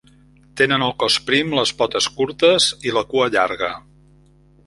[0.61, 3.73] Tenen el cos prim, les potes curtes, i la cua llarga.